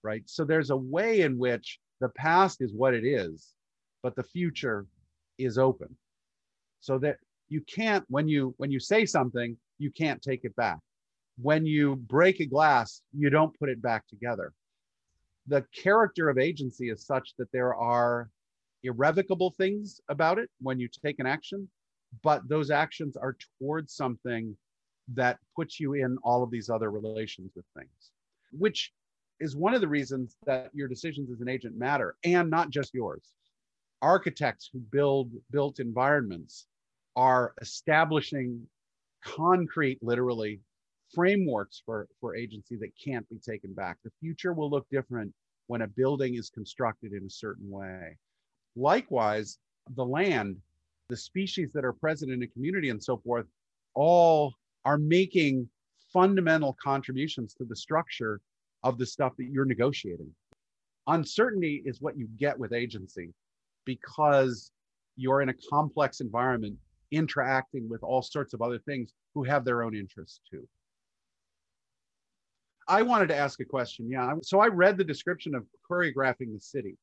[0.02, 0.22] right?
[0.26, 3.48] So there's a way in which the past is what it is,
[4.02, 4.86] but the future
[5.38, 5.96] is open.
[6.80, 7.16] So that
[7.50, 10.78] you can't, when you when you say something, you can't take it back.
[11.42, 14.52] When you break a glass, you don't put it back together.
[15.48, 18.30] The character of agency is such that there are
[18.84, 21.68] irrevocable things about it when you take an action,
[22.22, 24.56] but those actions are towards something
[25.14, 28.12] that puts you in all of these other relations with things,
[28.52, 28.92] which
[29.40, 32.94] is one of the reasons that your decisions as an agent matter, and not just
[32.94, 33.32] yours.
[34.02, 36.66] Architects who build built environments
[37.20, 38.66] are establishing
[39.22, 40.58] concrete, literally,
[41.14, 43.98] frameworks for, for agency that can't be taken back.
[44.02, 45.30] The future will look different
[45.66, 48.16] when a building is constructed in a certain way.
[48.74, 49.58] Likewise,
[49.96, 50.56] the land,
[51.10, 53.44] the species that are present in a community and so forth,
[53.94, 54.54] all
[54.86, 55.68] are making
[56.14, 58.40] fundamental contributions to the structure
[58.82, 60.30] of the stuff that you're negotiating.
[61.06, 63.34] Uncertainty is what you get with agency
[63.84, 64.72] because
[65.16, 66.78] you're in a complex environment
[67.10, 70.66] interacting with all sorts of other things who have their own interests too.
[72.88, 74.10] I wanted to ask a question.
[74.10, 74.34] Yeah.
[74.42, 76.96] So I read the description of choreographing the city.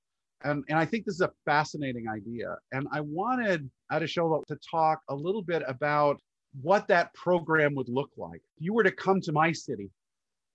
[0.43, 2.57] And, and I think this is a fascinating idea.
[2.71, 6.19] And I wanted Adesola to talk a little bit about
[6.61, 8.41] what that program would look like.
[8.57, 9.89] If you were to come to my city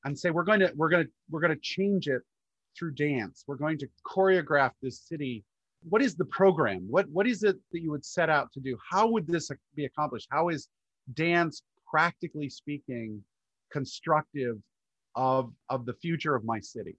[0.05, 2.23] and say, we're going to, we're going to, we're going to change it
[2.79, 3.45] through dance.
[3.47, 5.45] We're going to choreograph this city.
[5.89, 6.87] What is the program?
[6.89, 8.77] What, what is it that you would set out to do?
[8.91, 10.29] How would this be accomplished?
[10.31, 10.69] How is
[11.15, 13.23] dance, practically speaking,
[13.73, 14.59] constructive
[15.15, 16.97] of of the future of my city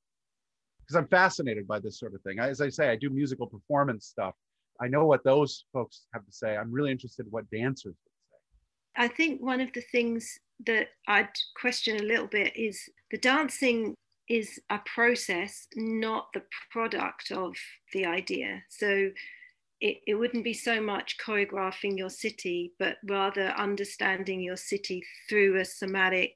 [0.82, 4.06] because i'm fascinated by this sort of thing as i say i do musical performance
[4.06, 4.36] stuff
[4.82, 8.14] i know what those folks have to say i'm really interested in what dancers would
[8.30, 11.30] say i think one of the things that i'd
[11.60, 12.80] question a little bit is
[13.10, 13.96] the dancing
[14.30, 17.54] is a process not the product of
[17.94, 19.12] the idea so
[19.84, 25.60] it, it wouldn't be so much choreographing your city, but rather understanding your city through
[25.60, 26.36] a somatic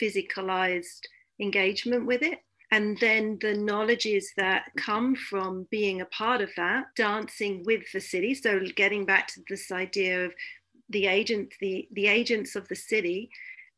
[0.00, 1.02] physicalized
[1.38, 2.38] engagement with it.
[2.70, 8.00] And then the knowledges that come from being a part of that, dancing with the
[8.00, 8.34] city.
[8.34, 10.32] So getting back to this idea of
[10.88, 13.28] the agent, the, the agents of the city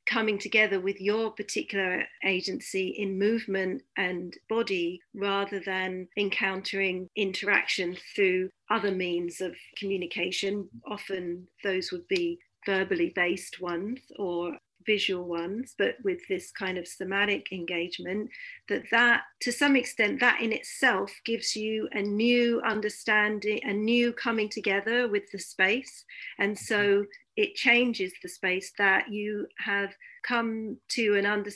[0.06, 8.50] coming together with your particular agency in movement and body rather than encountering interaction through
[8.70, 10.68] other means of communication.
[10.86, 16.86] Often those would be verbally based ones or visual ones but with this kind of
[16.86, 18.28] somatic engagement
[18.68, 24.12] that that to some extent that in itself gives you a new understanding a new
[24.12, 26.04] coming together with the space
[26.38, 27.02] and so mm-hmm.
[27.36, 29.90] It changes the space that you have
[30.22, 31.50] come to an under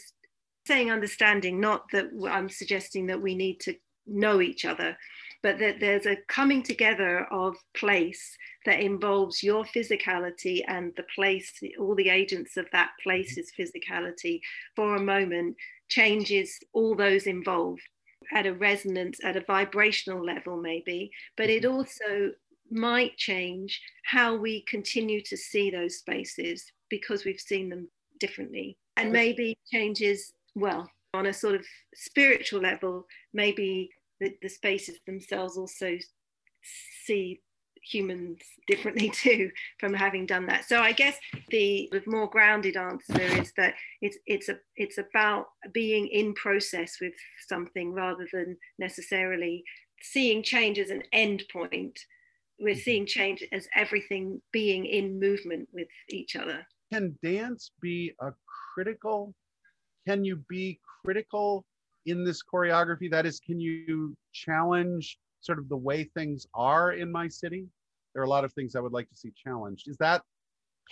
[0.66, 3.74] saying understanding not that i'm suggesting that we need to
[4.06, 4.96] know each other
[5.42, 11.52] but that there's a coming together of place that involves your physicality and the place,
[11.78, 14.40] all the agents of that place's physicality
[14.74, 15.56] for a moment
[15.88, 17.82] changes all those involved
[18.34, 21.76] at a resonance, at a vibrational level, maybe, but it mm-hmm.
[21.76, 22.32] also
[22.70, 27.88] might change how we continue to see those spaces because we've seen them
[28.18, 28.76] differently.
[28.96, 31.64] And maybe changes well on a sort of
[31.94, 33.90] spiritual level maybe
[34.20, 35.96] the, the spaces themselves also
[37.04, 37.40] see
[37.82, 40.64] humans differently too from having done that.
[40.66, 41.16] So i guess
[41.50, 46.98] the, the more grounded answer is that it's it's a it's about being in process
[47.00, 47.14] with
[47.46, 49.64] something rather than necessarily
[50.02, 51.98] seeing change as an end point
[52.58, 52.80] we're mm-hmm.
[52.80, 58.32] seeing change as everything being in movement with each other can dance be a
[58.74, 59.34] critical
[60.08, 61.66] can you be critical
[62.06, 63.10] in this choreography?
[63.10, 67.66] That is, can you challenge sort of the way things are in my city?
[68.14, 69.86] There are a lot of things I would like to see challenged.
[69.86, 70.22] Is that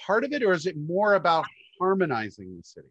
[0.07, 1.47] part of it, or is it more about
[1.81, 2.89] harmonizing the city?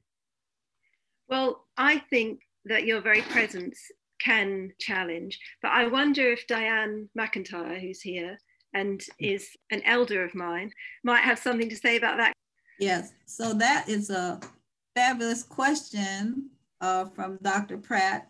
[1.30, 3.80] Well, I think that your very presence
[4.20, 8.40] can challenge, but I wonder if Dianne McIntyre, who's here
[8.76, 10.72] and is an elder of mine,
[11.04, 12.34] might have something to say about that.
[12.80, 14.40] Yes, so that is a
[14.96, 16.50] fabulous question
[16.82, 17.78] uh, from Dr.
[17.78, 18.30] Pratt.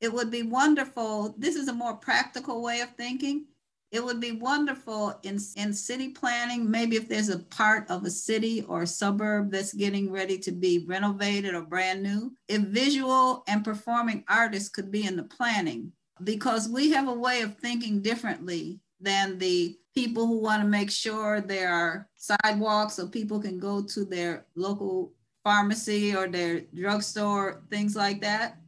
[0.00, 1.34] It would be wonderful.
[1.38, 3.46] This is a more practical way of thinking.
[3.94, 8.10] It would be wonderful in, in city planning, maybe if there's a part of a
[8.10, 13.44] city or a suburb that's getting ready to be renovated or brand new, if visual
[13.46, 15.92] and performing artists could be in the planning,
[16.24, 20.90] because we have a way of thinking differently than the people who want to make
[20.90, 25.12] sure there are sidewalks so people can go to their local
[25.44, 28.58] pharmacy or their drugstore, things like that.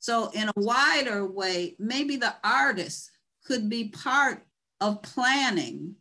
[0.00, 3.10] So, in a wider way, maybe the artist
[3.44, 4.44] could be part
[4.80, 5.94] of planning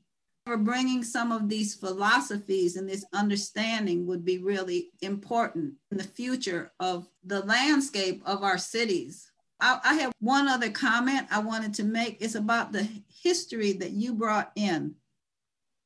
[0.45, 6.03] or bringing some of these philosophies and this understanding would be really important in the
[6.03, 9.31] future of the landscape of our cities.
[9.63, 12.17] I, I have one other comment I wanted to make.
[12.19, 14.95] It's about the history that you brought in.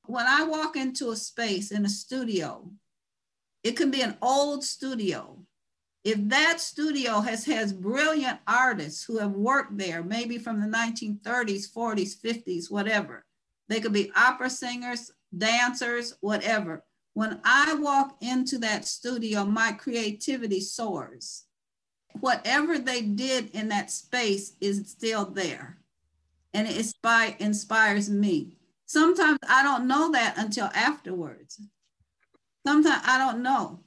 [0.07, 2.71] When I walk into a space in a studio,
[3.63, 5.37] it can be an old studio.
[6.03, 11.71] If that studio has has brilliant artists who have worked there, maybe from the 1930s,
[11.71, 13.25] 40s, 50s, whatever.
[13.69, 16.83] They could be opera singers, dancers, whatever.
[17.13, 21.46] When I walk into that studio, my creativity soars.
[22.19, 25.77] Whatever they did in that space is still there.
[26.53, 28.57] And it inspire, inspires me.
[28.85, 31.61] Sometimes I don't know that until afterwards.
[32.65, 33.79] Sometimes I don't know.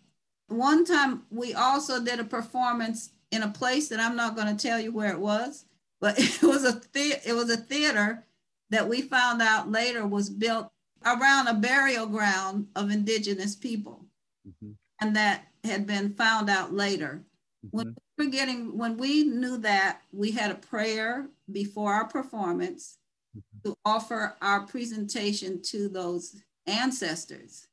[0.49, 4.63] One time we also did a performance in a place that I'm not going to
[4.63, 5.65] tell you where it was,
[6.01, 8.25] but it was a the- it was a theater
[8.71, 10.71] that we found out later was built
[11.05, 14.05] around a burial ground of indigenous people
[14.47, 14.73] mm-hmm.
[15.01, 17.23] and that had been found out later.
[17.71, 22.99] When we were getting when we knew that we had a prayer before our performance
[23.37, 23.69] mm-hmm.
[23.69, 26.37] to offer our presentation to those
[26.67, 27.67] ancestors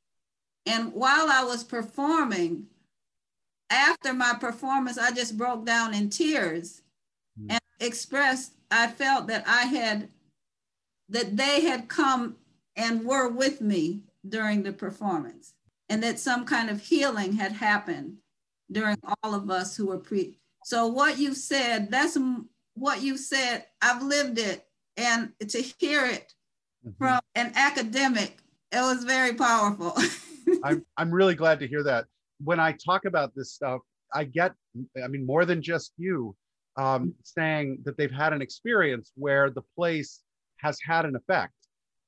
[0.66, 2.66] and while i was performing
[3.70, 6.82] after my performance i just broke down in tears
[7.38, 7.52] mm-hmm.
[7.52, 10.08] and expressed i felt that i had
[11.08, 12.36] that they had come
[12.76, 15.54] and were with me during the performance
[15.88, 18.18] and that some kind of healing had happened
[18.70, 22.16] during all of us who were pre so what you've said that's
[22.74, 24.66] what you said i've lived it
[24.96, 26.34] and to hear it
[26.86, 26.96] mm-hmm.
[26.98, 28.38] from an academic
[28.72, 29.96] it was very powerful
[30.64, 32.06] I'm, I'm really glad to hear that
[32.42, 33.80] when i talk about this stuff
[34.14, 34.52] i get
[35.02, 36.36] i mean more than just you
[36.78, 40.22] um, saying that they've had an experience where the place
[40.58, 41.52] has had an effect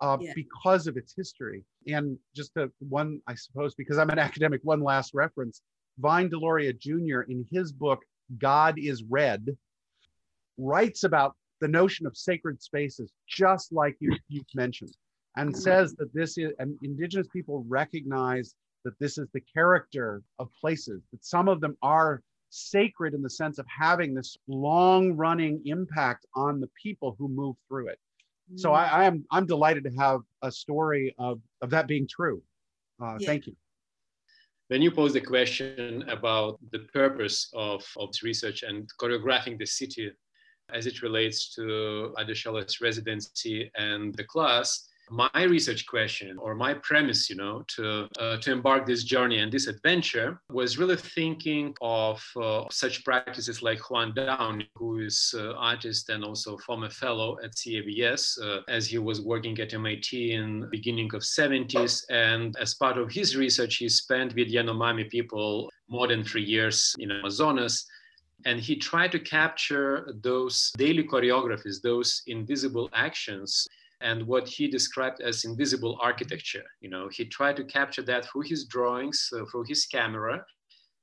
[0.00, 0.32] uh, yeah.
[0.34, 1.64] because of its history.
[1.88, 5.60] And just a, one, I suppose, because I'm an academic, one last reference.
[6.00, 8.02] Vine Deloria Jr., in his book,
[8.38, 9.56] God is Red,
[10.58, 14.96] writes about the notion of sacred spaces, just like you, you've mentioned,
[15.36, 15.60] and mm-hmm.
[15.60, 21.02] says that this is, and indigenous people recognize that this is the character of places,
[21.12, 26.26] that some of them are sacred in the sense of having this long running impact
[26.34, 27.98] on the people who move through it
[28.56, 32.42] so I, I, am I'm delighted to have a story of, of that being true.
[33.02, 33.26] Uh, yeah.
[33.26, 33.56] Thank you.
[34.70, 39.66] When you pose the question about the purpose of, of this research and choreographing the
[39.66, 40.12] city
[40.72, 47.28] as it relates to Adesola's residency and the class, my research question or my premise
[47.28, 52.24] you know to uh, to embark this journey and this adventure was really thinking of
[52.40, 57.52] uh, such practices like Juan Downey, who is uh, artist and also former fellow at
[57.56, 62.96] CAVS uh, as he was working at MIT in beginning of 70s and as part
[62.96, 67.84] of his research he spent with Yanomami people more than 3 years in Amazonas.
[68.46, 73.66] And he tried to capture those daily choreographies, those invisible actions
[74.00, 76.64] and what he described as invisible architecture.
[76.80, 80.44] You know, he tried to capture that through his drawings, uh, through his camera,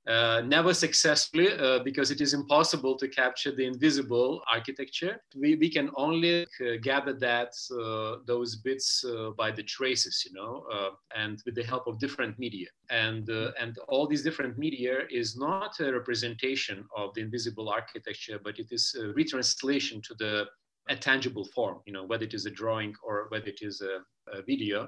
[0.07, 5.21] uh, never successfully uh, because it is impossible to capture the invisible architecture.
[5.35, 10.33] We, we can only uh, gather that uh, those bits uh, by the traces, you
[10.33, 10.65] know,
[11.13, 12.67] and with the help of different media.
[12.89, 13.27] And
[13.59, 18.67] and all these different media is not a representation of the invisible architecture, but it
[18.71, 20.45] is a retranslation to the
[20.89, 23.99] a tangible form, you know, whether it is a drawing or whether it is a,
[24.37, 24.87] a video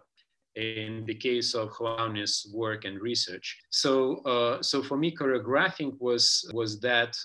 [0.55, 3.57] in the case of Juan's work and research.
[3.69, 7.15] So, uh, so for me, choreographing was was that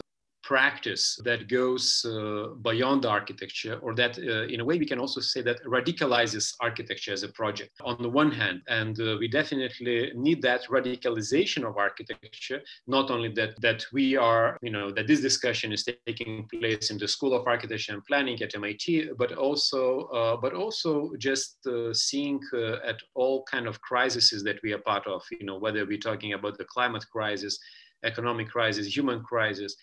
[0.44, 5.20] practice that goes uh, beyond architecture, or that uh, in a way we can also
[5.20, 8.60] say that radicalizes architecture as a project on the one hand.
[8.68, 14.58] And uh, we definitely need that radicalization of architecture, not only that, that we are,
[14.60, 18.40] you know, that this discussion is taking place in the School of Architecture and Planning
[18.42, 23.80] at MIT, but also, uh, but also just uh, seeing uh, at all kind of
[23.80, 27.58] crises that we are part of, you know, whether we're talking about the climate crisis,
[28.04, 29.74] economic crisis, human crisis,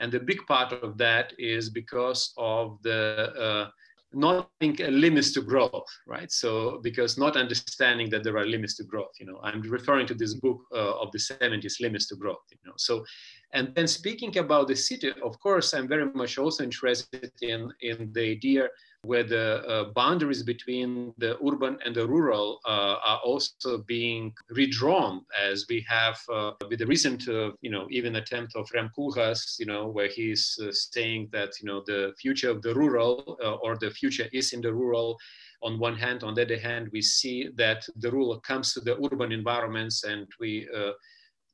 [0.00, 3.70] and the big part of that is because of the uh,
[4.12, 6.30] not think limits to growth, right?
[6.32, 10.14] So because not understanding that there are limits to growth, you know, I'm referring to
[10.14, 12.72] this book uh, of the 70s, Limits to Growth, you know.
[12.76, 13.04] So,
[13.52, 18.10] and then speaking about the city, of course, I'm very much also interested in, in
[18.12, 18.68] the idea
[19.02, 25.22] where the uh, boundaries between the urban and the rural uh, are also being redrawn
[25.40, 29.58] as we have uh, with the recent, uh, you know, even attempt of Rem Koolhaas,
[29.58, 33.54] you know, where he's uh, saying that, you know, the future of the rural uh,
[33.54, 35.16] or the future is in the rural
[35.62, 36.22] on one hand.
[36.22, 40.26] On the other hand, we see that the rural comes to the urban environments and
[40.38, 40.68] we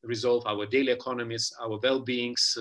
[0.03, 2.59] resolve our daily economies, our well-beings,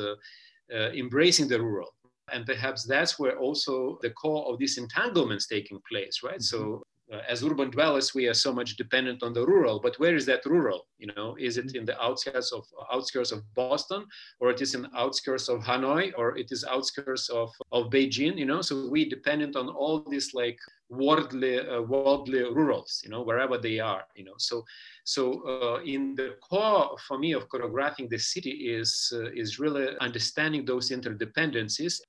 [0.72, 1.94] embracing the rural
[2.32, 6.78] and perhaps that's where also the core of these entanglements taking place right mm-hmm.
[6.78, 9.80] so uh, as urban dwellers, we are so much dependent on the rural.
[9.80, 10.88] But where is that rural?
[10.98, 14.06] You know, is it in the outskirts of outskirts of Boston,
[14.40, 18.38] or it is in outskirts of Hanoi, or it is outskirts of of Beijing?
[18.38, 20.58] You know, so we dependent on all these like
[20.90, 23.02] worldly uh, worldly rurals.
[23.04, 24.06] You know, wherever they are.
[24.16, 24.66] You know, so
[25.04, 29.96] so uh, in the core for me of choreographing the city is uh, is really
[30.00, 32.02] understanding those interdependencies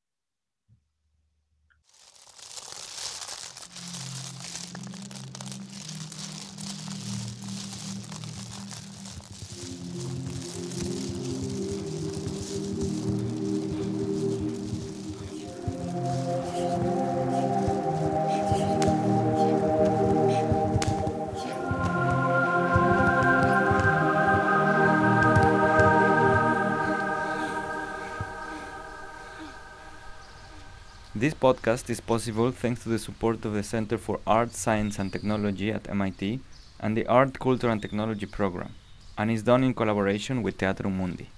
[31.40, 35.70] podcast is possible thanks to the support of the Center for Art, Science and Technology
[35.70, 36.40] at MIT
[36.80, 38.74] and the Art, Culture and Technology program,
[39.18, 41.28] and is done in collaboration with Theatrum Mundi.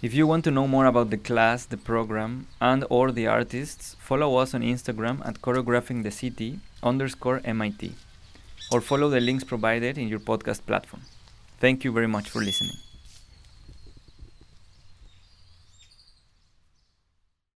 [0.00, 3.96] If you want to know more about the class, the program, and or the artists,
[3.98, 7.94] follow us on Instagram at choreographingthecity underscore MIT,
[8.70, 11.02] or follow the links provided in your podcast platform.
[11.58, 12.91] Thank you very much for listening.